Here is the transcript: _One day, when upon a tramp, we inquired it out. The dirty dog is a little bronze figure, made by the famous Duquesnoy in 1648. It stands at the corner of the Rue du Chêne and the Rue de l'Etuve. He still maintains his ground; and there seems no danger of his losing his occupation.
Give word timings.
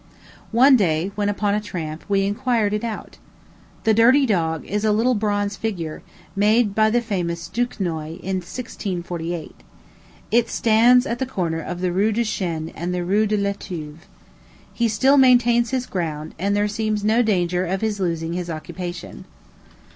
_One 0.51 0.75
day, 0.75 1.11
when 1.13 1.29
upon 1.29 1.53
a 1.53 1.61
tramp, 1.61 2.03
we 2.09 2.25
inquired 2.25 2.73
it 2.73 2.83
out. 2.83 3.19
The 3.83 3.93
dirty 3.93 4.25
dog 4.25 4.65
is 4.65 4.83
a 4.83 4.91
little 4.91 5.13
bronze 5.13 5.55
figure, 5.55 6.01
made 6.35 6.73
by 6.73 6.89
the 6.89 7.01
famous 7.01 7.47
Duquesnoy 7.47 8.19
in 8.21 8.37
1648. 8.37 9.57
It 10.31 10.49
stands 10.49 11.05
at 11.05 11.19
the 11.19 11.27
corner 11.27 11.59
of 11.61 11.81
the 11.81 11.91
Rue 11.91 12.11
du 12.11 12.21
Chêne 12.23 12.71
and 12.75 12.91
the 12.95 13.05
Rue 13.05 13.27
de 13.27 13.37
l'Etuve. 13.37 14.07
He 14.73 14.87
still 14.87 15.17
maintains 15.17 15.69
his 15.69 15.85
ground; 15.85 16.33
and 16.39 16.55
there 16.55 16.67
seems 16.67 17.03
no 17.03 17.21
danger 17.21 17.63
of 17.67 17.81
his 17.81 17.99
losing 17.99 18.33
his 18.33 18.49
occupation. 18.49 19.25